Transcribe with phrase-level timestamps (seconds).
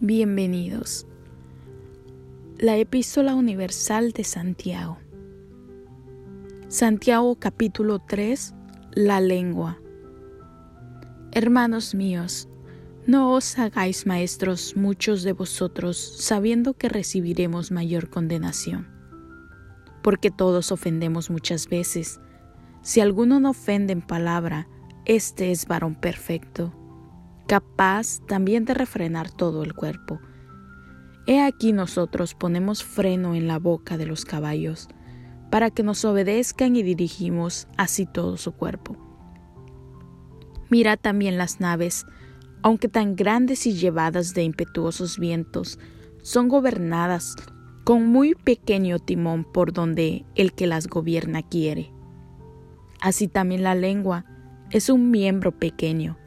[0.00, 1.06] Bienvenidos.
[2.58, 4.98] La Epístola Universal de Santiago.
[6.66, 8.54] Santiago capítulo 3.
[8.94, 9.78] La lengua.
[11.30, 12.48] Hermanos míos,
[13.06, 18.88] no os hagáis maestros muchos de vosotros, sabiendo que recibiremos mayor condenación.
[20.02, 22.20] Porque todos ofendemos muchas veces.
[22.82, 24.66] Si alguno no ofende en palabra,
[25.04, 26.74] este es varón perfecto
[27.46, 30.20] capaz también de refrenar todo el cuerpo.
[31.26, 34.88] He aquí nosotros ponemos freno en la boca de los caballos,
[35.50, 38.96] para que nos obedezcan y dirigimos así todo su cuerpo.
[40.68, 42.06] Mira también las naves,
[42.62, 45.78] aunque tan grandes y llevadas de impetuosos vientos,
[46.22, 47.36] son gobernadas
[47.84, 51.92] con muy pequeño timón por donde el que las gobierna quiere.
[53.00, 54.24] Así también la lengua
[54.70, 56.18] es un miembro pequeño,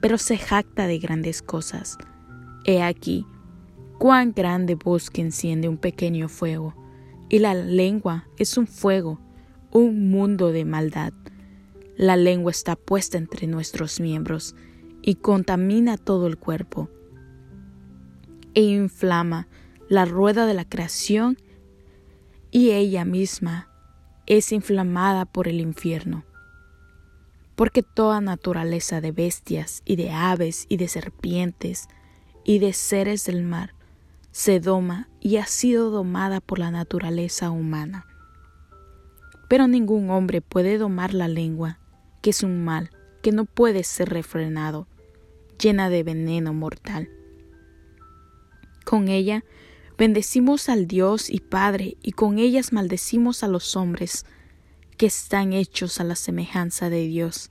[0.00, 1.98] pero se jacta de grandes cosas.
[2.64, 3.26] He aquí,
[3.98, 6.74] cuán grande bosque enciende un pequeño fuego,
[7.28, 9.20] y la lengua es un fuego,
[9.70, 11.12] un mundo de maldad.
[11.96, 14.56] La lengua está puesta entre nuestros miembros
[15.02, 16.88] y contamina todo el cuerpo,
[18.54, 19.48] e inflama
[19.88, 21.36] la rueda de la creación,
[22.50, 23.68] y ella misma
[24.26, 26.24] es inflamada por el infierno
[27.60, 31.90] porque toda naturaleza de bestias y de aves y de serpientes
[32.42, 33.74] y de seres del mar
[34.30, 38.06] se doma y ha sido domada por la naturaleza humana.
[39.46, 41.78] Pero ningún hombre puede domar la lengua,
[42.22, 42.88] que es un mal
[43.20, 44.86] que no puede ser refrenado,
[45.62, 47.10] llena de veneno mortal.
[48.86, 49.44] Con ella
[49.98, 54.24] bendecimos al Dios y Padre, y con ellas maldecimos a los hombres,
[55.00, 57.48] que están hechos a la semejanza de Dios.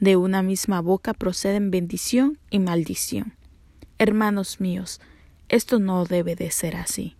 [0.00, 3.34] De una misma boca proceden bendición y maldición.
[3.98, 5.02] Hermanos míos,
[5.50, 7.14] esto no debe de ser así.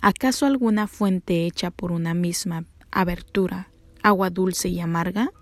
[0.00, 3.68] ¿Acaso alguna fuente hecha por una misma abertura,
[4.00, 5.32] agua dulce y amarga?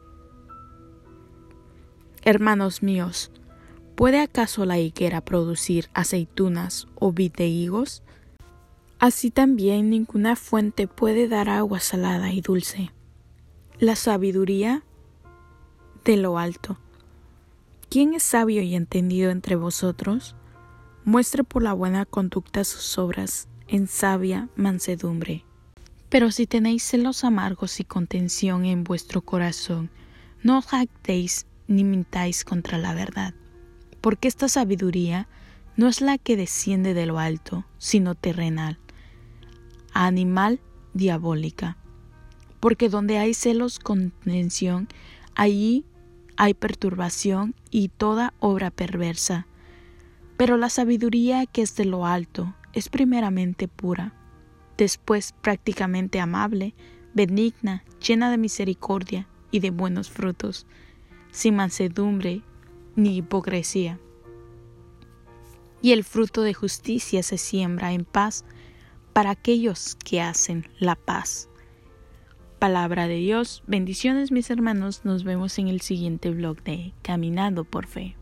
[2.22, 3.30] Hermanos míos,
[3.96, 8.02] ¿puede acaso la higuera producir aceitunas o vid de higos?
[9.04, 12.90] Así también ninguna fuente puede dar agua salada y dulce.
[13.78, 14.82] La sabiduría
[16.06, 16.78] de lo alto.
[17.90, 20.34] ¿Quién es sabio y entendido entre vosotros?
[21.04, 25.44] Muestre por la buena conducta sus obras en sabia mansedumbre.
[26.08, 29.90] Pero si tenéis celos amargos y contención en vuestro corazón,
[30.42, 33.34] no jactéis ni mintáis contra la verdad,
[34.00, 35.28] porque esta sabiduría
[35.76, 38.78] no es la que desciende de lo alto, sino terrenal,
[39.94, 40.60] animal
[40.92, 41.78] diabólica.
[42.60, 44.88] Porque donde hay celos contención,
[45.34, 45.84] allí
[46.36, 49.46] hay perturbación y toda obra perversa.
[50.36, 54.14] Pero la sabiduría que es de lo alto es primeramente pura,
[54.76, 56.74] después prácticamente amable,
[57.14, 60.66] benigna, llena de misericordia y de buenos frutos,
[61.30, 62.42] sin mansedumbre
[62.96, 64.00] ni hipocresía.
[65.80, 68.44] Y el fruto de justicia se siembra en paz
[69.14, 71.48] para aquellos que hacen la paz.
[72.58, 77.86] Palabra de Dios, bendiciones mis hermanos, nos vemos en el siguiente blog de Caminando por
[77.86, 78.16] Fe.